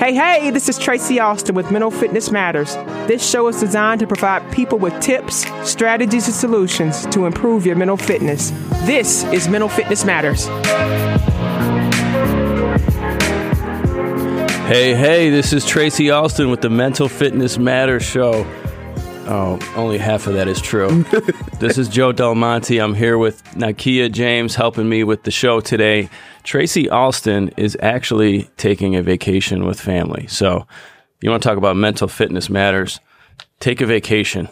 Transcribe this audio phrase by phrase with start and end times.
[0.00, 2.74] Hey, hey, this is Tracy Austin with Mental Fitness Matters.
[3.06, 7.76] This show is designed to provide people with tips, strategies, and solutions to improve your
[7.76, 8.48] mental fitness.
[8.86, 10.46] This is Mental Fitness Matters.
[14.66, 18.46] Hey, hey, this is Tracy Austin with the Mental Fitness Matters Show.
[19.32, 21.04] Oh, only half of that is true.
[21.60, 22.78] this is Joe Del Monte.
[22.78, 26.10] I'm here with Nakia James helping me with the show today.
[26.42, 30.26] Tracy Austin is actually taking a vacation with family.
[30.26, 30.66] So,
[31.20, 32.98] you want to talk about mental fitness matters?
[33.60, 34.48] Take a vacation.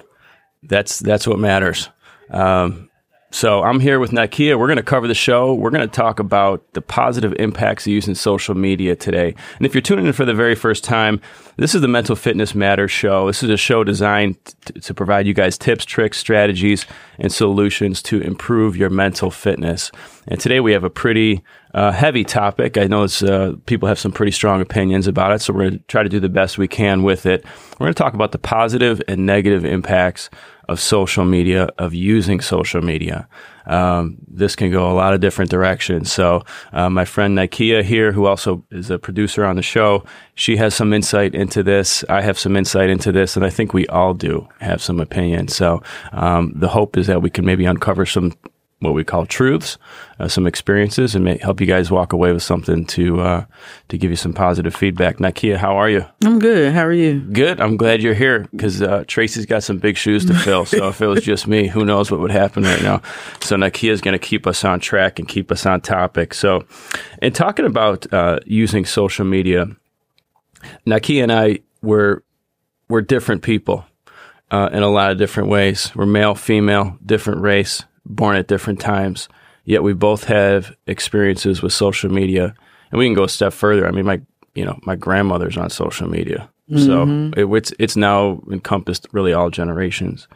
[0.62, 1.88] That's that's what matters.
[2.30, 2.87] Um,
[3.30, 4.58] so I'm here with Nakia.
[4.58, 5.52] We're going to cover the show.
[5.52, 9.34] We're going to talk about the positive impacts of using social media today.
[9.58, 11.20] And if you're tuning in for the very first time,
[11.58, 13.26] this is the Mental Fitness Matters show.
[13.26, 16.86] This is a show designed to, to provide you guys tips, tricks, strategies,
[17.18, 19.92] and solutions to improve your mental fitness.
[20.26, 21.42] And today we have a pretty
[21.74, 22.78] uh, heavy topic.
[22.78, 25.84] I know uh, people have some pretty strong opinions about it, so we're going to
[25.88, 27.44] try to do the best we can with it.
[27.78, 30.30] We're going to talk about the positive and negative impacts
[30.68, 33.26] of social media, of using social media.
[33.66, 36.10] Um, this can go a lot of different directions.
[36.10, 40.56] So, uh, my friend Nakia here, who also is a producer on the show, she
[40.56, 42.04] has some insight into this.
[42.08, 45.48] I have some insight into this, and I think we all do have some opinion.
[45.48, 48.32] So, um, the hope is that we can maybe uncover some
[48.80, 49.76] what we call truths,
[50.20, 53.44] uh, some experiences, and may help you guys walk away with something to uh,
[53.88, 55.16] to give you some positive feedback.
[55.16, 56.04] Nakia, how are you?
[56.24, 56.72] I'm good.
[56.72, 57.20] How are you?
[57.20, 57.60] Good.
[57.60, 60.64] I'm glad you're here because uh, Tracy's got some big shoes to fill.
[60.64, 63.02] so if it was just me, who knows what would happen right now?
[63.40, 66.32] So Nakia is going to keep us on track and keep us on topic.
[66.32, 66.64] So,
[67.20, 69.66] in talking about uh, using social media,
[70.86, 72.22] Nakia and I were
[72.88, 73.84] we're different people.
[74.50, 75.94] Uh, in a lot of different ways.
[75.94, 79.28] We're male, female, different race, born at different times,
[79.64, 82.54] yet we both have experiences with social media.
[82.90, 83.86] And we can go a step further.
[83.86, 84.20] I mean, my
[84.54, 86.84] you know my grandmother's on social media, mm-hmm.
[86.84, 90.26] so it, it's it's now encompassed really all generations.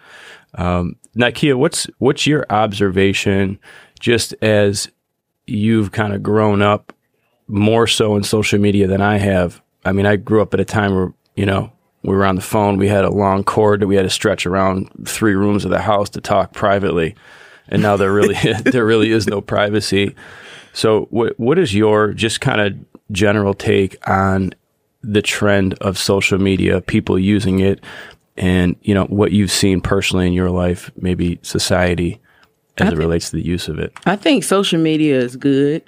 [0.55, 3.59] Um, Nakia, what's what's your observation,
[3.99, 4.91] just as
[5.47, 6.93] you've kind of grown up
[7.49, 9.63] more so in social media than I have?
[9.85, 12.43] I mean, I grew up at a time where you know we were on the
[12.43, 12.77] phone.
[12.77, 15.81] We had a long cord that we had to stretch around three rooms of the
[15.81, 17.15] house to talk privately
[17.73, 20.15] and now there really there really is no privacy.
[20.73, 22.75] So, what what is your just kind of
[23.11, 24.53] general take on
[25.03, 27.83] the trend of social media, people using it,
[28.37, 32.21] and you know what you've seen personally in your life, maybe society,
[32.79, 33.93] as it relates to the use of it?
[34.07, 35.83] I think social media is good.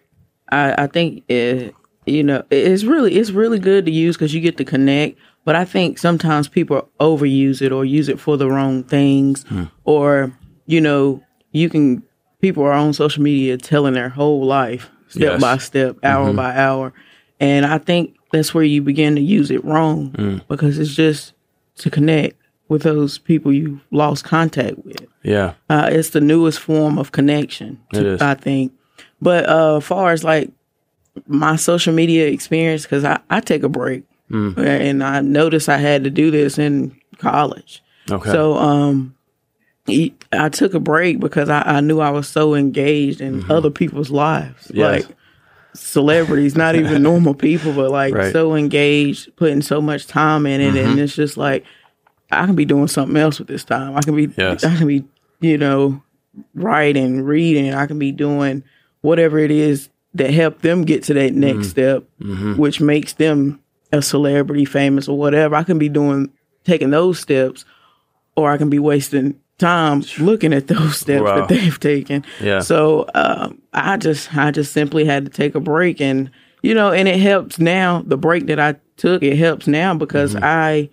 [0.51, 1.75] I, I think it,
[2.07, 5.19] you know it's really it's really good to use because you get to connect.
[5.45, 9.65] But I think sometimes people overuse it or use it for the wrong things, hmm.
[9.85, 10.33] or
[10.65, 11.23] you know
[11.55, 12.03] you can
[12.41, 15.41] people are on social media telling their whole life step yes.
[15.41, 16.37] by step, hour mm-hmm.
[16.37, 16.93] by hour,
[17.41, 20.47] and I think that's where you begin to use it wrong mm.
[20.49, 21.33] because it's just
[21.77, 22.37] to connect
[22.69, 25.07] with those people you lost contact with.
[25.23, 27.81] Yeah, uh, it's the newest form of connection.
[27.95, 28.73] To, I think,
[29.23, 30.51] but uh, as far as like
[31.27, 34.59] my social media experience, because I, I take a break, mm.
[34.59, 37.83] and I noticed I had to do this in college.
[38.11, 38.31] Okay.
[38.31, 39.15] So um,
[39.87, 43.51] I took a break because I, I knew I was so engaged in mm-hmm.
[43.51, 45.07] other people's lives, yes.
[45.07, 45.17] like
[45.75, 48.33] celebrities, not even normal people, but like right.
[48.33, 50.91] so engaged, putting so much time in it, mm-hmm.
[50.91, 51.65] and it's just like
[52.31, 53.97] I can be doing something else with this time.
[53.97, 54.65] I can be, yes.
[54.65, 55.05] I can be,
[55.41, 56.03] you know,
[56.55, 57.75] writing, reading.
[57.75, 58.65] I can be doing
[59.03, 61.63] whatever it is that help them get to that next mm-hmm.
[61.65, 62.57] step, mm-hmm.
[62.57, 63.61] which makes them
[63.93, 65.55] a celebrity, famous, or whatever.
[65.55, 66.31] I can be doing
[66.65, 67.65] taking those steps,
[68.37, 71.37] or I can be wasting time looking at those steps wow.
[71.37, 72.25] that they've taken.
[72.41, 72.61] Yeah.
[72.61, 76.31] So um, I just I just simply had to take a break, and
[76.63, 78.03] you know, and it helps now.
[78.07, 80.45] The break that I took it helps now because mm-hmm.
[80.45, 80.91] I.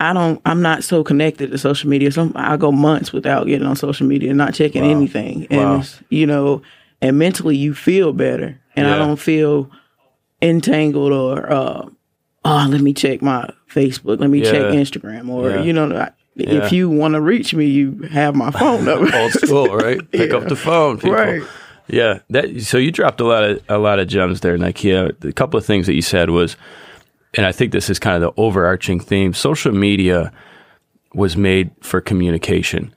[0.00, 0.42] I don't.
[0.44, 2.10] I'm not so connected to social media.
[2.10, 4.90] So I go months without getting on social media, and not checking wow.
[4.90, 5.84] anything, and wow.
[6.08, 6.60] you know,
[7.00, 8.96] and mentally you feel better, and yeah.
[8.96, 9.70] I don't feel
[10.42, 11.88] entangled or uh,
[12.44, 14.50] oh, let me check my Facebook, let me yeah.
[14.50, 15.62] check Instagram, or yeah.
[15.62, 16.64] you know, yeah.
[16.64, 19.10] If you want to reach me, you have my phone number.
[19.14, 19.98] Old school, right?
[20.10, 20.36] Pick yeah.
[20.36, 21.12] up the phone, people.
[21.12, 21.42] Right.
[21.88, 22.20] Yeah.
[22.30, 25.24] That so you dropped a lot of a lot of gems there, Nakia.
[25.24, 26.56] A couple of things that you said was,
[27.34, 29.34] and I think this is kind of the overarching theme.
[29.34, 30.32] Social media
[31.14, 32.94] was made for communication.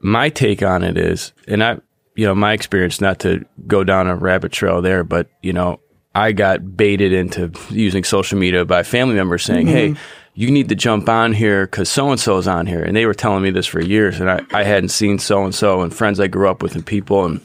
[0.00, 1.78] My take on it is, and I,
[2.16, 5.78] you know, my experience, not to go down a rabbit trail there, but you know,
[6.16, 9.94] I got baited into using social media by family members saying, mm-hmm.
[9.94, 10.00] "Hey."
[10.38, 12.82] You need to jump on here because so and so is on here.
[12.82, 15.54] And they were telling me this for years, and I, I hadn't seen so and
[15.54, 17.40] so and friends I grew up with and people, and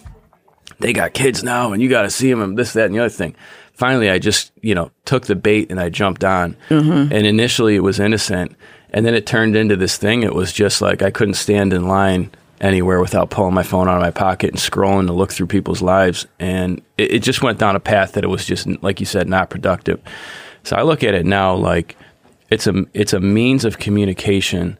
[0.79, 2.99] they got kids now, and you got to see them and this, that, and the
[2.99, 3.35] other thing.
[3.73, 6.55] finally I just, you know, took the bait and I jumped on.
[6.69, 7.13] Mm-hmm.
[7.13, 8.55] And initially it was innocent.
[8.91, 10.23] And then it turned into this thing.
[10.23, 12.29] It was just like I couldn't stand in line
[12.59, 15.81] anywhere without pulling my phone out of my pocket and scrolling to look through people's
[15.81, 16.27] lives.
[16.39, 19.27] And it, it just went down a path that it was just, like you said,
[19.27, 19.99] not productive.
[20.63, 21.95] So I look at it now like
[22.51, 24.77] it's a it's a means of communication.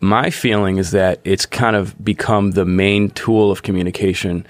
[0.00, 4.46] My feeling is that it's kind of become the main tool of communication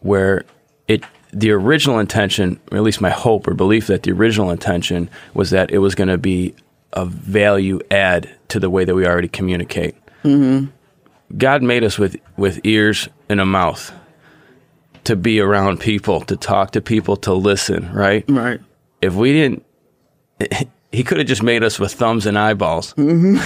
[0.00, 0.44] where
[0.88, 1.02] it
[1.32, 5.50] the original intention, or at least my hope or belief that the original intention was
[5.50, 6.54] that it was going to be
[6.92, 9.94] a value add to the way that we already communicate.
[10.24, 10.70] Mm-hmm.
[11.36, 13.92] God made us with, with ears and a mouth
[15.04, 18.24] to be around people, to talk to people, to listen, right?
[18.28, 18.60] Right.
[19.02, 19.66] If we didn't,
[20.96, 22.94] he could have just made us with thumbs and eyeballs.
[22.94, 23.36] Mm-hmm.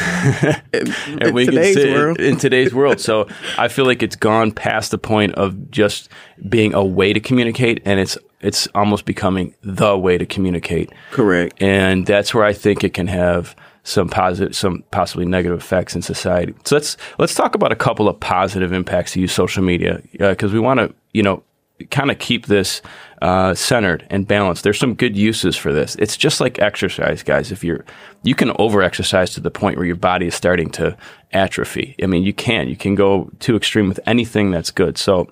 [1.21, 2.21] and we could sit world.
[2.21, 3.01] in today's world.
[3.01, 3.27] So
[3.59, 6.09] I feel like it's gone past the point of just
[6.49, 10.93] being a way to communicate and it's it's almost becoming the way to communicate.
[11.11, 11.61] Correct.
[11.61, 16.03] And that's where I think it can have some positive, some possibly negative effects in
[16.03, 16.55] society.
[16.65, 20.53] So let's let's talk about a couple of positive impacts to use social media because
[20.53, 21.43] uh, we want to, you know,
[21.91, 22.83] kind of keep this
[23.23, 24.65] uh, centered and balanced.
[24.65, 25.97] There's some good uses for this.
[25.97, 27.53] It's just like exercise, guys.
[27.53, 27.85] If you're,
[28.23, 30.97] you can over exercise to the point where your body is starting to
[31.33, 31.95] atrophy.
[32.03, 32.69] I mean, you can.
[32.69, 34.99] You can go too extreme with anything that's good.
[34.99, 35.29] So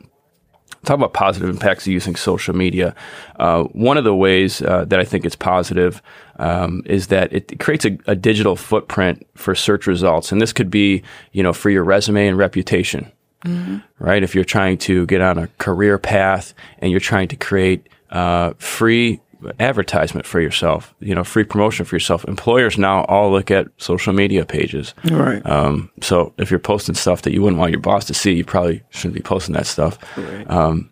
[0.85, 2.95] talk about positive impacts of using social media.
[3.39, 6.03] Uh, one of the ways uh, that I think it's positive
[6.39, 10.71] um, is that it creates a, a, digital footprint for search results, and this could
[10.71, 11.03] be,
[11.33, 13.11] you know, for your resume and reputation.
[13.45, 13.79] Mm-hmm.
[13.99, 17.89] Right, if you're trying to get on a career path and you're trying to create
[18.11, 19.21] uh, free
[19.61, 22.25] advertisement for yourself, you know, free promotion for yourself.
[22.25, 24.95] Employers now all look at social media pages.
[25.05, 25.45] Right.
[25.47, 28.45] Um, so if you're posting stuff that you wouldn't want your boss to see, you
[28.45, 29.99] probably shouldn't be posting that stuff.
[30.17, 30.51] Right.
[30.51, 30.91] Um,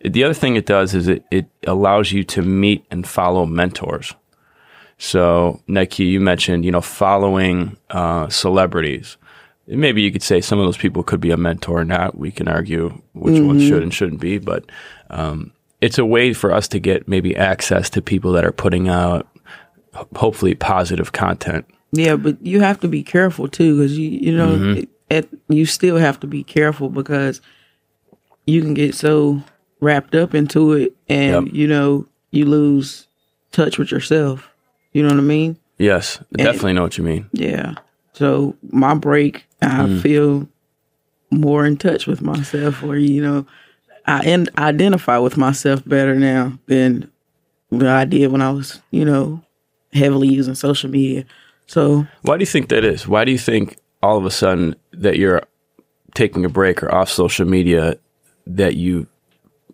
[0.00, 4.14] the other thing it does is it, it allows you to meet and follow mentors.
[4.98, 9.16] So, Nakia, you mentioned, you know, following uh, celebrities.
[9.66, 12.18] Maybe you could say some of those people could be a mentor or not.
[12.18, 13.46] We can argue which mm-hmm.
[13.46, 14.64] ones should and shouldn't be, but
[15.10, 18.88] um, it's a way for us to get maybe access to people that are putting
[18.88, 19.26] out
[20.14, 21.66] hopefully positive content.
[21.92, 25.52] Yeah, but you have to be careful too, because you you know mm-hmm.
[25.52, 27.40] you still have to be careful because
[28.46, 29.42] you can get so
[29.80, 31.54] wrapped up into it, and yep.
[31.54, 33.06] you know you lose
[33.52, 34.50] touch with yourself.
[34.92, 35.58] You know what I mean?
[35.78, 37.30] Yes, I definitely know what you mean.
[37.32, 37.74] Yeah.
[38.14, 40.00] So my break, I mm.
[40.00, 40.48] feel
[41.30, 43.46] more in touch with myself, or you know,
[44.06, 47.10] I identify with myself better now than
[47.72, 49.42] I did when I was, you know,
[49.92, 51.24] heavily using social media.
[51.66, 53.08] So, why do you think that is?
[53.08, 55.42] Why do you think all of a sudden that you're
[56.14, 57.96] taking a break or off social media
[58.46, 59.06] that you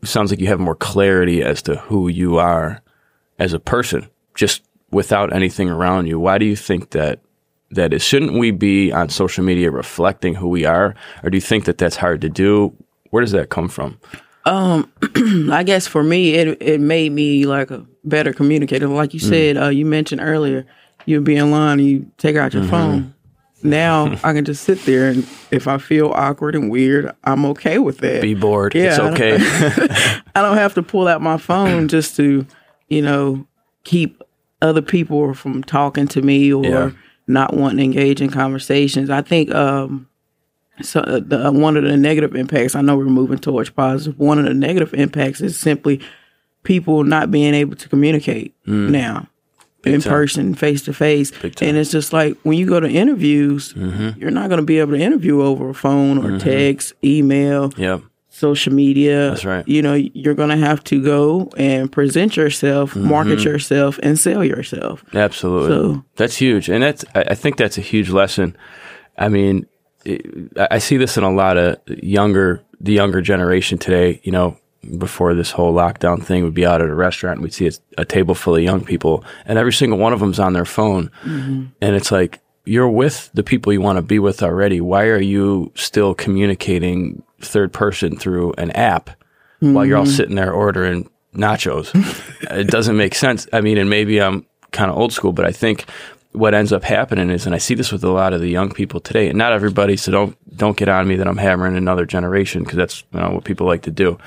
[0.02, 2.80] sounds like you have more clarity as to who you are
[3.38, 6.18] as a person just without anything around you?
[6.18, 7.20] Why do you think that
[7.70, 8.02] that is?
[8.02, 11.78] Shouldn't we be on social media reflecting who we are, or do you think that
[11.78, 12.74] that's hard to do?
[13.10, 13.98] Where does that come from?
[14.44, 14.90] Um,
[15.52, 18.88] I guess for me, it it made me like a better communicator.
[18.88, 19.28] Like you mm.
[19.28, 20.66] said, uh, you mentioned earlier,
[21.06, 22.70] you'd be in line and you take out your mm-hmm.
[22.70, 23.14] phone.
[23.62, 27.78] Now I can just sit there and if I feel awkward and weird, I'm okay
[27.78, 28.22] with that.
[28.22, 28.74] Be bored.
[28.74, 29.36] Yeah, it's okay.
[30.34, 32.46] I don't have to pull out my phone just to,
[32.88, 33.46] you know,
[33.84, 34.22] keep
[34.62, 36.90] other people from talking to me or yeah.
[37.30, 39.10] Not wanting to engage in conversations.
[39.10, 40.10] I think um,
[40.82, 44.18] so uh, the, uh, one of the negative impacts i know we're moving towards positive
[44.18, 46.00] one of the negative impacts is simply
[46.62, 48.90] people not being able to communicate mm.
[48.90, 49.26] now
[49.82, 50.10] Big in time.
[50.10, 54.18] person face to face and it's just like when you go to interviews mm-hmm.
[54.20, 56.38] you're not going to be able to interview over a phone or mm-hmm.
[56.38, 58.02] text email yep.
[58.30, 62.94] Social media that's right you know you're going to have to go and present yourself
[62.94, 63.08] mm-hmm.
[63.08, 67.82] market yourself and sell yourself absolutely so, that's huge and that's i think that's a
[67.82, 68.56] huge lesson
[69.18, 69.66] i mean
[70.70, 74.20] I see this in a lot of younger, the younger generation today.
[74.22, 74.56] You know,
[74.98, 77.72] before this whole lockdown thing, we'd be out at a restaurant and we'd see a,
[77.98, 81.10] a table full of young people, and every single one of them's on their phone,
[81.22, 81.66] mm-hmm.
[81.80, 84.80] and it's like you're with the people you want to be with already.
[84.80, 89.10] Why are you still communicating third person through an app
[89.60, 89.74] mm-hmm.
[89.74, 90.12] while you're all mm-hmm.
[90.12, 91.90] sitting there ordering nachos?
[92.50, 93.46] it doesn't make sense.
[93.52, 95.86] I mean, and maybe I'm kind of old school, but I think
[96.32, 98.70] what ends up happening is, and I see this with a lot of the young
[98.70, 102.06] people today, and not everybody, so don't don't get on me that I'm hammering another
[102.06, 104.18] generation because that's you know, what people like to do.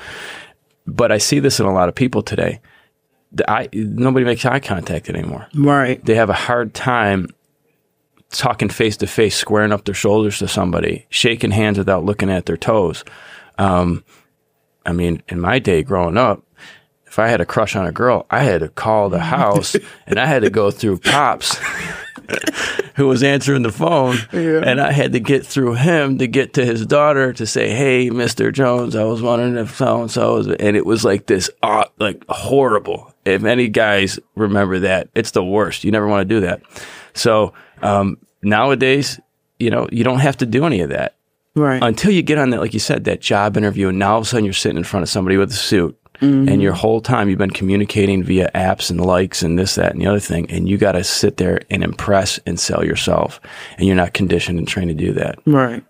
[0.86, 2.60] But I see this in a lot of people today.
[3.48, 5.48] I, nobody makes eye contact anymore.
[5.54, 6.04] Right.
[6.04, 7.28] They have a hard time
[8.38, 12.46] talking face to face, squaring up their shoulders to somebody, shaking hands without looking at
[12.46, 13.04] their toes.
[13.58, 14.04] Um,
[14.86, 16.42] I mean, in my day growing up,
[17.06, 19.76] if I had a crush on a girl, I had to call the house
[20.06, 21.58] and I had to go through pops.
[22.94, 24.62] who was answering the phone, yeah.
[24.64, 28.08] and I had to get through him to get to his daughter to say, "Hey,
[28.10, 31.84] Mister Jones, I was wondering if so and so," and it was like this, uh,
[31.98, 33.13] like horrible.
[33.24, 35.84] If any guys remember that, it's the worst.
[35.84, 36.62] You never want to do that.
[37.14, 39.20] So um, nowadays,
[39.58, 41.16] you know, you don't have to do any of that.
[41.56, 41.82] Right.
[41.82, 44.24] Until you get on that, like you said, that job interview, and now all of
[44.24, 46.48] a sudden you're sitting in front of somebody with a suit Mm-hmm.
[46.48, 50.00] And your whole time you've been communicating via apps and likes and this, that, and
[50.00, 50.50] the other thing.
[50.50, 53.40] And you got to sit there and impress and sell yourself.
[53.78, 55.38] And you're not conditioned and trained to do that.
[55.44, 55.84] Right.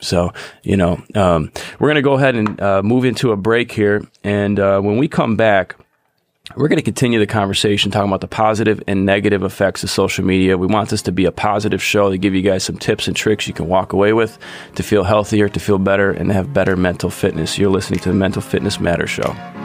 [0.00, 0.32] So,
[0.62, 4.06] you know, um, we're going to go ahead and uh, move into a break here.
[4.24, 5.76] And uh, when we come back,
[6.56, 10.24] we're going to continue the conversation talking about the positive and negative effects of social
[10.24, 10.56] media.
[10.56, 13.16] We want this to be a positive show to give you guys some tips and
[13.16, 14.38] tricks you can walk away with
[14.76, 17.58] to feel healthier, to feel better, and to have better mental fitness.
[17.58, 19.57] You're listening to the Mental Fitness Matters Show.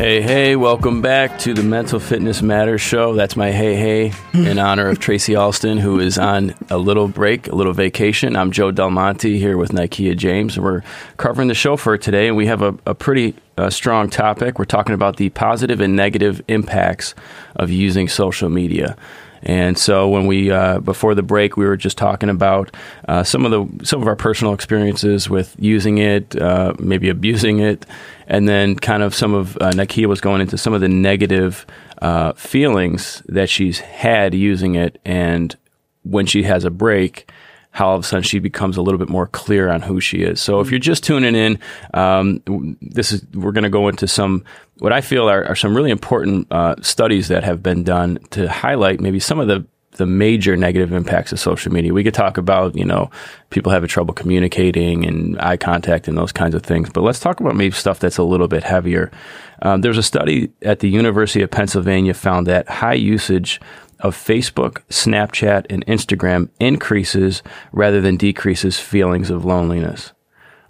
[0.00, 3.12] Hey, hey, welcome back to the Mental Fitness Matters show.
[3.12, 7.48] That's my hey, hey, in honor of Tracy Austin, who is on a little break,
[7.48, 8.34] a little vacation.
[8.34, 10.80] I'm Joe Del Monte here with Nakia James, and we're
[11.18, 12.28] covering the show for today.
[12.28, 14.58] And we have a, a pretty uh, strong topic.
[14.58, 17.14] We're talking about the positive and negative impacts
[17.56, 18.96] of using social media.
[19.42, 22.74] And so when we uh, before the break, we were just talking about
[23.08, 27.60] uh, some of the some of our personal experiences with using it, uh, maybe abusing
[27.60, 27.86] it,
[28.26, 31.66] and then kind of some of uh, Nakia was going into some of the negative
[32.02, 35.56] uh, feelings that she's had using it, and
[36.02, 37.30] when she has a break,
[37.72, 40.18] how all of a sudden she becomes a little bit more clear on who she
[40.18, 40.40] is.
[40.40, 41.58] So if you're just tuning in,
[41.94, 42.42] um,
[42.82, 44.44] this is we're going to go into some
[44.78, 48.48] what I feel are, are some really important uh, studies that have been done to
[48.48, 51.92] highlight maybe some of the the major negative impacts of social media.
[51.92, 53.10] We could talk about, you know,
[53.50, 56.88] people having trouble communicating and eye contact and those kinds of things.
[56.90, 59.10] But let's talk about maybe stuff that's a little bit heavier.
[59.62, 63.60] Um, there's a study at the University of Pennsylvania found that high usage
[64.00, 67.42] of Facebook, Snapchat, and Instagram increases
[67.72, 70.12] rather than decreases feelings of loneliness.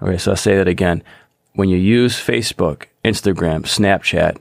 [0.03, 1.03] Okay, so I'll say that again.
[1.55, 4.39] When you use Facebook, Instagram, Snapchat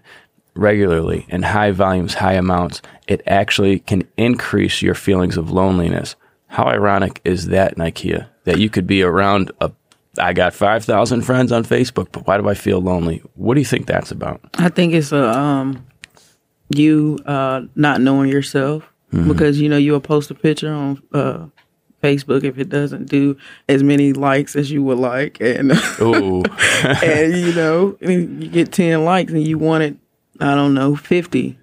[0.55, 6.15] regularly in high volumes, high amounts, it actually can increase your feelings of loneliness.
[6.47, 8.27] How ironic is that, Nakia?
[8.45, 9.71] That you could be around a
[10.17, 13.21] I got 5,000 friends on Facebook, but why do I feel lonely?
[13.35, 14.41] What do you think that's about?
[14.55, 15.85] I think it's a um,
[16.69, 19.27] you uh, not knowing yourself mm-hmm.
[19.27, 21.45] because you know you'll post a picture on uh,
[22.01, 27.53] Facebook if it doesn't do as many likes as you would like, and and you
[27.53, 29.97] know you get ten likes and you want it,
[30.39, 31.57] I don't know, fifty.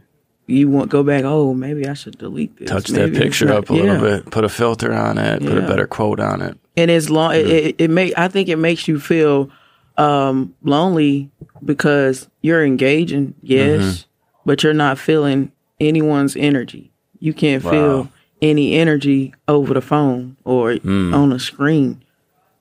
[0.48, 1.24] You want go back?
[1.24, 2.68] Oh, maybe I should delete this.
[2.68, 3.82] Touch maybe that picture not, up a yeah.
[3.82, 4.30] little bit.
[4.30, 5.42] Put a filter on it.
[5.42, 5.48] Yeah.
[5.48, 6.56] Put a better quote on it.
[6.76, 9.50] And as long it, it, it make I think it makes you feel
[9.96, 11.32] um, lonely
[11.64, 14.10] because you're engaging, yes, mm-hmm
[14.46, 16.92] but you're not feeling anyone's energy.
[17.18, 17.70] You can't wow.
[17.70, 21.14] feel any energy over the phone or mm.
[21.14, 22.02] on the screen.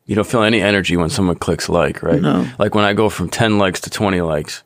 [0.05, 2.21] You don't feel any energy when someone clicks like, right?
[2.21, 2.47] No.
[2.59, 4.63] Like when I go from 10 likes to 20 likes,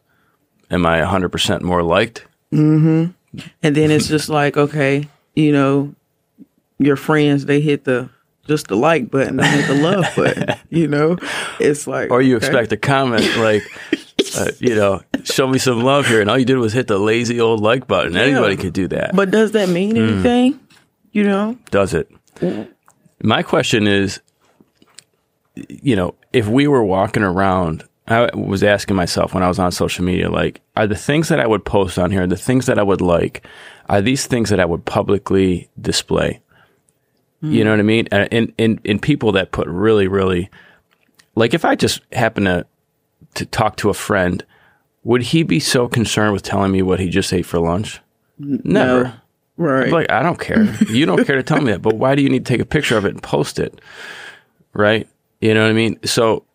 [0.71, 2.25] am I 100% more liked?
[2.53, 3.11] Mm-hmm.
[3.61, 5.93] And then it's just like, okay, you know,
[6.77, 8.09] your friends, they hit the
[8.47, 11.17] just the like button, I hit the love button, you know?
[11.59, 12.47] It's like Or you okay.
[12.47, 13.63] expect a comment like
[14.37, 16.21] uh, you know, show me some love here.
[16.21, 18.13] And all you did was hit the lazy old like button.
[18.13, 18.21] Yeah.
[18.21, 19.15] Anybody could do that.
[19.15, 20.11] But does that mean mm.
[20.11, 20.53] anything?
[20.53, 20.59] Mm.
[21.11, 21.57] You know?
[21.71, 22.11] Does it?
[22.35, 22.69] Mm.
[23.23, 24.21] My question is,
[25.55, 29.71] you know, if we were walking around, I was asking myself when I was on
[29.71, 32.79] social media, like, are the things that I would post on here, the things that
[32.79, 33.45] I would like,
[33.87, 36.41] are these things that I would publicly display?
[37.43, 37.51] Mm.
[37.51, 38.07] You know what I mean?
[38.11, 40.49] And, and, and people that put really, really,
[41.35, 42.65] like if I just happen to
[43.39, 44.45] to talk to a friend,
[45.03, 47.99] would he be so concerned with telling me what he just ate for lunch?
[48.37, 49.03] Never.
[49.03, 49.13] No.
[49.57, 49.91] Right.
[49.91, 50.73] like, I don't care.
[50.87, 52.65] You don't care to tell me that, but why do you need to take a
[52.65, 53.81] picture of it and post it?
[54.71, 55.09] Right?
[55.41, 55.99] You know what I mean?
[56.05, 56.45] So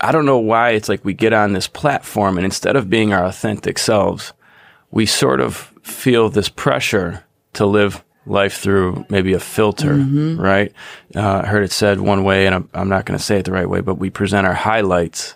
[0.00, 3.12] I don't know why it's like we get on this platform and instead of being
[3.12, 4.32] our authentic selves,
[4.92, 10.40] we sort of feel this pressure to live life through maybe a filter, mm-hmm.
[10.40, 10.72] right?
[11.14, 13.44] Uh, I heard it said one way, and I'm, I'm not going to say it
[13.44, 15.34] the right way, but we present our highlights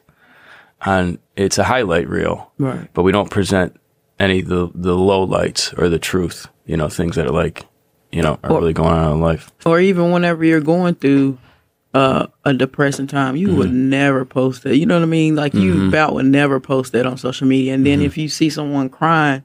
[0.87, 2.89] on it's a highlight reel, right?
[2.95, 3.79] But we don't present
[4.19, 6.47] any the the low lights or the truth.
[6.65, 7.67] You know, things that are like,
[8.11, 9.53] you know, are or, really going on in life.
[9.65, 11.39] Or even whenever you're going through
[11.95, 13.59] uh, a depressing time, you mm-hmm.
[13.59, 14.77] would never post that.
[14.77, 15.35] You know what I mean?
[15.35, 15.89] Like you mm-hmm.
[15.89, 17.75] about would never post that on social media.
[17.75, 18.07] And then mm-hmm.
[18.07, 19.45] if you see someone crying,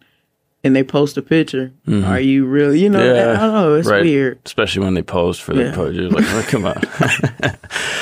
[0.64, 1.74] and they post a picture.
[1.88, 2.10] Mm-hmm.
[2.10, 2.80] Are you really?
[2.80, 3.74] You know, yeah, I don't know.
[3.76, 4.04] It's right.
[4.04, 5.76] weird, especially when they pose for the yeah.
[5.76, 5.98] pose.
[5.98, 6.82] like, oh, come on.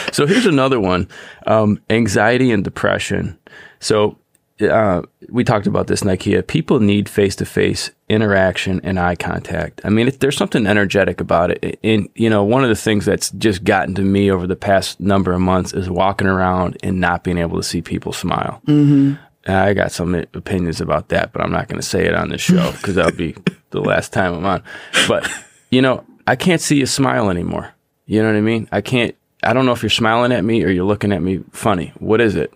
[0.12, 1.08] so here's another one:
[1.48, 3.38] um, anxiety and depression.
[3.80, 4.18] So
[4.62, 6.46] uh, we talked about this Nakia.
[6.46, 9.82] People need face to face interaction and eye contact.
[9.84, 11.80] I mean, there's something energetic about it.
[11.84, 15.00] And, you know, one of the things that's just gotten to me over the past
[15.00, 18.62] number of months is walking around and not being able to see people smile.
[18.68, 19.14] Mm-hmm.
[19.48, 22.42] I got some opinions about that, but I'm not going to say it on this
[22.42, 23.36] show because that'll be
[23.70, 24.64] the last time I'm on.
[25.08, 25.32] But,
[25.72, 27.74] you know, I can't see you smile anymore.
[28.06, 28.68] You know what I mean?
[28.72, 31.40] I can't, I don't know if you're smiling at me or you're looking at me
[31.52, 31.94] funny.
[32.00, 32.54] What is it?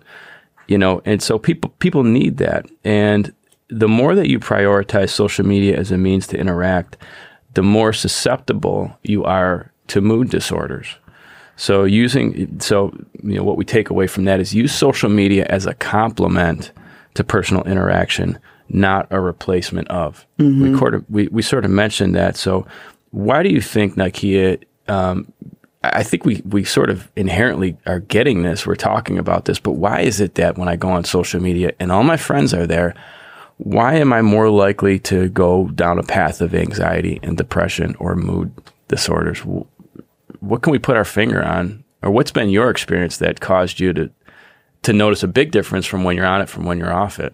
[0.68, 2.66] you know, and so people people need that.
[2.84, 3.34] And
[3.68, 6.98] the more that you prioritize social media as a means to interact,
[7.54, 10.96] the more susceptible you are to mood disorders.
[11.56, 12.92] So using so
[13.24, 16.72] you know what we take away from that is use social media as a complement
[17.14, 20.26] to personal interaction, not a replacement of.
[20.40, 20.72] Mm-hmm.
[20.74, 22.36] We, sort of, we we sort of mentioned that.
[22.36, 22.66] So
[23.12, 25.32] why do you think Nakia um,
[25.84, 28.66] I think we, we sort of inherently are getting this.
[28.66, 31.74] We're talking about this, but why is it that when I go on social media
[31.80, 32.96] and all my friends are there,
[33.58, 38.16] why am I more likely to go down a path of anxiety and depression or
[38.16, 38.54] mood
[38.88, 39.44] disorders?
[40.44, 41.84] What can we put our finger on?
[42.02, 44.12] Or what's been your experience that caused you to
[44.84, 47.34] to notice a big difference from when you're on it from when you're off it?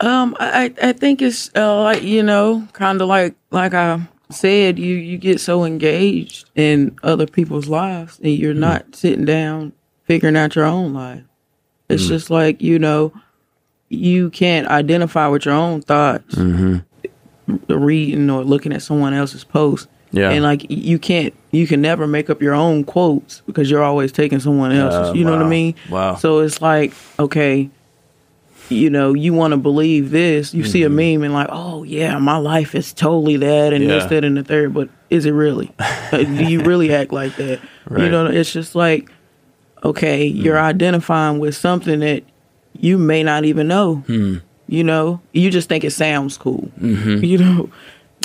[0.00, 4.78] Um, I I think it's uh, like you know, kind of like like I said,
[4.78, 9.72] you you get so engaged in other people's lives, and you're mm not sitting down
[10.04, 11.22] figuring out your own life.
[11.90, 13.12] It's mm just like you know,
[13.90, 16.78] you can't identify with your own thoughts, mm-hmm.
[17.72, 19.86] reading or looking at someone else's post.
[20.12, 23.82] Yeah, and like you can't, you can never make up your own quotes because you're
[23.82, 25.10] always taking someone else's.
[25.10, 25.74] Uh, you know what I mean?
[25.88, 26.16] Wow.
[26.16, 27.70] So it's like, okay,
[28.70, 30.54] you know, you want to believe this.
[30.54, 30.70] You mm-hmm.
[30.70, 31.20] see a mm-hmm.
[31.20, 33.90] meme and like, oh yeah, my life is totally that and yeah.
[33.90, 34.72] this, that, and the third.
[34.72, 35.72] But is it really?
[36.10, 37.60] Do you really act like that?
[37.86, 38.04] Right.
[38.04, 39.10] You know, it's just like,
[39.82, 42.22] okay, mm you're identifying with something that
[42.78, 44.04] you may not even know.
[44.06, 44.42] Mm.
[44.68, 46.70] You know, you just think it sounds cool.
[46.80, 47.24] Mm-hmm.
[47.24, 47.70] You know.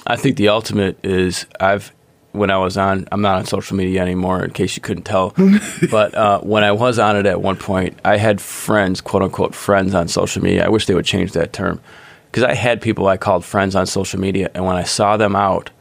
[0.08, 1.92] I think the ultimate is I've
[2.36, 5.34] when I was on, I'm not on social media anymore, in case you couldn't tell.
[5.90, 9.56] but uh, when I was on it at one point, I had friends, quote unquote,
[9.56, 10.66] friends on social media.
[10.66, 11.82] I wish they would change that term
[12.30, 15.36] because I had people I called friends on social media, and when I saw them
[15.36, 15.72] out,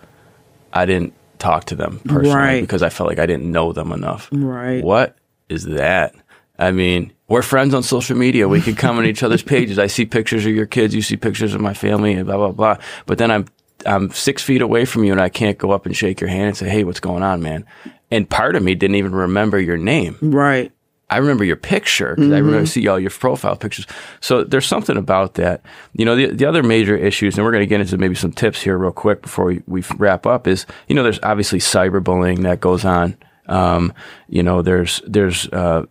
[0.72, 2.60] I didn't talk to them personally right.
[2.60, 4.28] because I felt like I didn't know them enough.
[4.32, 4.82] Right.
[4.82, 5.16] What
[5.48, 6.14] is that?
[6.58, 8.46] I mean, we're friends on social media.
[8.46, 9.78] We can comment on each other's pages.
[9.78, 10.94] I see pictures of your kids.
[10.94, 12.78] You see pictures of my family and blah, blah, blah.
[13.06, 13.46] But then I'm
[13.87, 16.48] I'm six feet away from you and I can't go up and shake your hand
[16.48, 17.66] and say, Hey, what's going on, man?
[18.10, 20.18] And part of me didn't even remember your name.
[20.22, 20.72] Right.
[21.10, 22.34] I remember your picture because mm-hmm.
[22.34, 23.87] I remember see all your profile pictures.
[24.20, 25.62] So there's something about that.
[25.92, 28.32] You know, the, the other major issues, and we're going to get into maybe some
[28.32, 32.42] tips here real quick before we, we wrap up is, you know, there's obviously cyberbullying
[32.42, 33.16] that goes on.
[33.46, 33.92] Um,
[34.28, 35.84] you know, there's, there's, uh,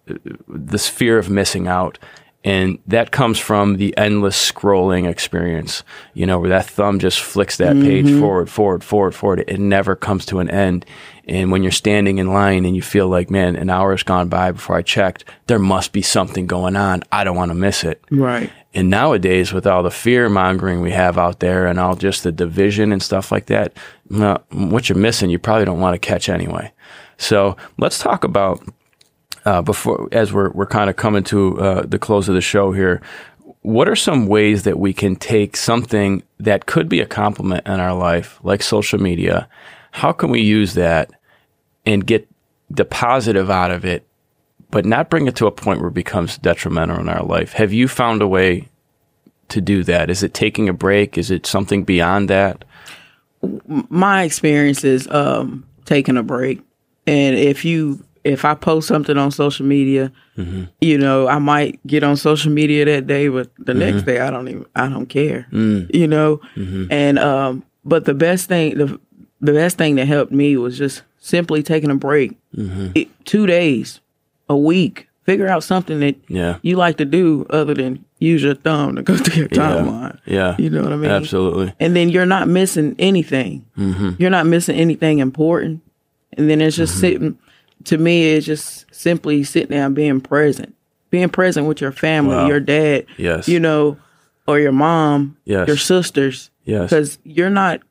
[0.47, 1.99] this fear of missing out.
[2.45, 7.55] And that comes from the endless scrolling experience, you know, where that thumb just flicks
[7.57, 7.85] that mm-hmm.
[7.85, 9.45] page forward, forward, forward, forward.
[9.47, 10.85] It never comes to an end.
[11.25, 14.27] And when you're standing in line and you feel like, man, an hour has gone
[14.27, 17.03] by before I checked, there must be something going on.
[17.13, 18.03] I don't want to miss it.
[18.11, 18.51] Right.
[18.73, 22.31] And nowadays, with all the fear mongering we have out there and all just the
[22.33, 23.77] division and stuff like that,
[24.49, 26.73] what you're missing, you probably don't want to catch anyway.
[27.17, 28.61] So let's talk about
[29.45, 32.71] uh, before as we're we're kind of coming to uh, the close of the show
[32.71, 33.01] here.
[33.61, 37.79] What are some ways that we can take something that could be a compliment in
[37.79, 39.47] our life, like social media?
[39.91, 41.11] How can we use that
[41.85, 42.27] and get
[42.69, 44.05] the positive out of it,
[44.69, 47.53] but not bring it to a point where it becomes detrimental in our life?
[47.53, 48.67] Have you found a way
[49.49, 50.09] to do that?
[50.09, 51.17] Is it taking a break?
[51.17, 52.65] Is it something beyond that?
[53.89, 56.61] My experience is um, taking a break.
[57.05, 60.65] And if you if I post something on social media, mm-hmm.
[60.81, 63.79] you know, I might get on social media that day, but the mm-hmm.
[63.79, 65.47] next day I don't even I don't care.
[65.51, 65.93] Mm.
[65.93, 66.37] You know?
[66.55, 66.91] Mm-hmm.
[66.91, 68.99] And um but the best thing the
[69.41, 72.37] the best thing that helped me was just simply taking a break.
[72.55, 72.91] Mm-hmm.
[72.95, 73.99] It, 2 days,
[74.47, 75.09] a week.
[75.23, 76.59] Figure out something that yeah.
[76.61, 80.19] you like to do other than use your thumb to go through your timeline.
[80.25, 80.35] Yeah.
[80.35, 80.55] yeah.
[80.57, 81.11] You know what I mean?
[81.11, 81.73] Absolutely.
[81.79, 83.65] And then you're not missing anything.
[83.77, 84.11] Mm-hmm.
[84.17, 85.81] You're not missing anything important.
[86.33, 87.01] And then it's just mm-hmm.
[87.01, 87.39] sitting
[87.85, 90.75] to me, it's just simply sitting down, being present,
[91.09, 92.47] being present with your family, wow.
[92.47, 93.97] your dad, yes, you know,
[94.47, 95.67] or your mom, yes.
[95.67, 97.81] your sisters, yes, because you're not,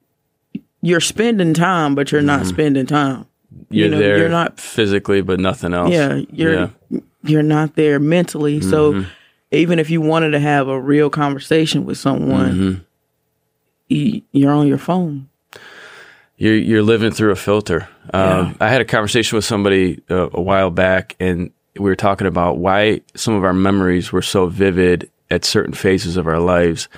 [0.80, 2.26] you're spending time, but you're mm-hmm.
[2.26, 3.26] not spending time.
[3.68, 5.90] You're you know, there, you're not physically, but nothing else.
[5.92, 6.54] Yeah, you're
[6.90, 7.00] yeah.
[7.22, 8.60] you're not there mentally.
[8.60, 8.70] Mm-hmm.
[8.70, 9.04] So
[9.50, 12.84] even if you wanted to have a real conversation with someone,
[13.88, 14.18] mm-hmm.
[14.32, 15.28] you're on your phone.
[16.36, 17.88] You're you're living through a filter.
[18.12, 18.54] Um, yeah.
[18.60, 22.58] I had a conversation with somebody uh, a while back, and we were talking about
[22.58, 26.88] why some of our memories were so vivid at certain phases of our lives,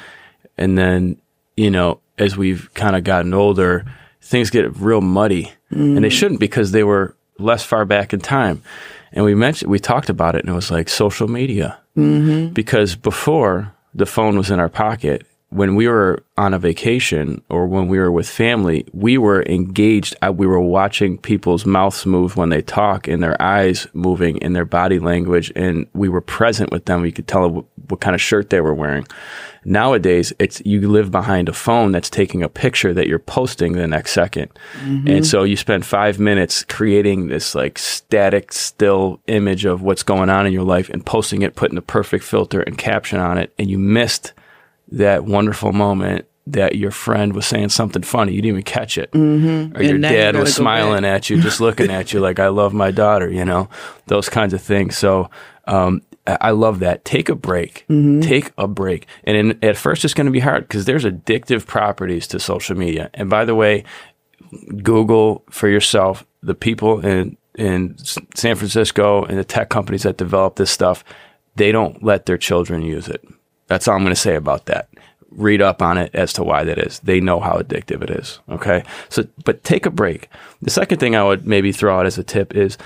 [0.56, 1.16] and then
[1.56, 3.84] you know as we've kind of gotten older,
[4.20, 5.96] things get real muddy, mm.
[5.96, 6.12] and they mm.
[6.12, 8.62] shouldn't because they were less far back in time.
[9.12, 12.52] And we mentioned we talked about it, and it was like social media mm-hmm.
[12.52, 17.68] because before the phone was in our pocket when we were on a vacation or
[17.68, 20.16] when we were with family, we were engaged.
[20.20, 24.64] We were watching people's mouths move when they talk and their eyes moving in their
[24.64, 25.52] body language.
[25.54, 27.02] And we were present with them.
[27.02, 29.06] We could tell what, what kind of shirt they were wearing.
[29.64, 33.86] Nowadays, it's you live behind a phone that's taking a picture that you're posting the
[33.86, 34.48] next 2nd
[34.80, 35.06] mm-hmm.
[35.06, 40.30] And so you spend five minutes creating this like static, still image of what's going
[40.30, 43.54] on in your life and posting it, putting the perfect filter and caption on it.
[43.56, 44.32] And you missed
[44.88, 48.32] that wonderful moment that your friend was saying something funny.
[48.32, 49.10] You didn't even catch it.
[49.12, 49.76] Mm-hmm.
[49.76, 52.90] Or your dad was smiling at you, just looking at you like, I love my
[52.90, 53.70] daughter, you know,
[54.06, 54.98] those kinds of things.
[54.98, 55.30] So,
[55.66, 57.04] um, I love that.
[57.04, 57.84] Take a break.
[57.90, 58.20] Mm-hmm.
[58.20, 59.06] Take a break.
[59.24, 62.76] And in, at first, it's going to be hard because there's addictive properties to social
[62.76, 63.10] media.
[63.12, 63.84] And by the way,
[64.82, 67.96] Google for yourself the people in in
[68.34, 71.04] San Francisco and the tech companies that develop this stuff.
[71.56, 73.24] They don't let their children use it.
[73.66, 74.88] That's all I'm going to say about that.
[75.30, 77.00] Read up on it as to why that is.
[77.00, 78.38] They know how addictive it is.
[78.48, 78.84] Okay.
[79.08, 80.28] So, but take a break.
[80.62, 82.78] The second thing I would maybe throw out as a tip is,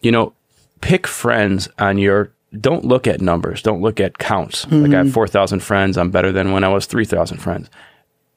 [0.00, 0.32] you know,
[0.80, 3.60] pick friends on your, don't look at numbers.
[3.60, 4.64] Don't look at counts.
[4.64, 4.82] Mm-hmm.
[4.82, 5.14] Like I have mm-hmm.
[5.14, 5.98] 4,000 friends.
[5.98, 7.68] I'm better than when I was 3,000 friends.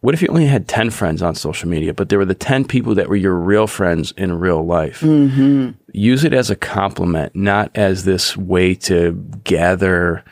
[0.01, 2.65] What if you only had 10 friends on social media, but there were the 10
[2.65, 4.99] people that were your real friends in real life?
[4.99, 5.69] Mm-hmm.
[5.93, 9.13] Use it as a compliment, not as this way to
[9.45, 10.25] gather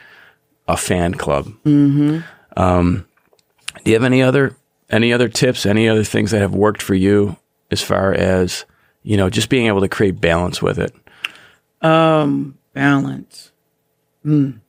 [0.72, 1.46] a fan club.
[1.66, 2.20] Mm-hmm.
[2.58, 3.08] Um,
[3.84, 4.56] do you have any other
[4.90, 5.66] any other tips?
[5.66, 7.38] Any other things that have worked for you
[7.70, 8.66] as far as
[9.04, 10.94] you know, just being able to create balance with it?
[11.82, 13.52] Um, balance.
[14.26, 14.60] Mm.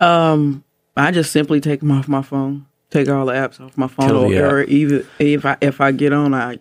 [0.00, 0.64] Um,
[0.96, 2.66] I just simply take them off my phone.
[2.90, 6.12] Take all the apps off my phone, or, or even if I if I get
[6.12, 6.60] on, I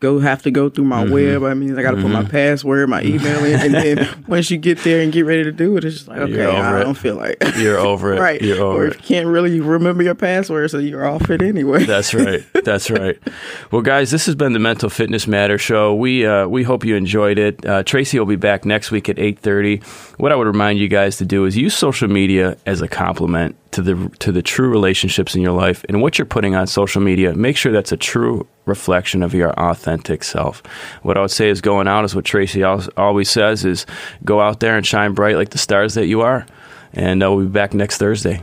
[0.00, 1.42] go have to go through my mm-hmm.
[1.42, 1.42] web.
[1.42, 2.06] I mean, I got to mm-hmm.
[2.06, 2.30] put my mm-hmm.
[2.30, 5.76] password, my email in, and then once you get there and get ready to do
[5.76, 8.40] it, it's just like okay, I don't feel like you're over it, right?
[8.40, 8.94] You're over or it.
[8.94, 11.84] you can't really remember your password, so you're off it anyway.
[11.84, 12.44] That's right.
[12.64, 13.18] That's right.
[13.70, 15.94] well, guys, this has been the Mental Fitness Matter show.
[15.94, 17.64] We uh, we hope you enjoyed it.
[17.64, 19.78] Uh, Tracy will be back next week at eight thirty.
[20.18, 23.56] What I would remind you guys to do is use social media as a compliment
[23.72, 27.02] to the to the true relationships in your life and what you're putting on social
[27.02, 27.34] media.
[27.34, 30.62] Make sure that's a true reflection of your authentic self.
[31.02, 33.86] What I would say is going out is what Tracy always says is
[34.24, 36.46] go out there and shine bright like the stars that you are.
[36.92, 38.42] And uh, we'll be back next Thursday.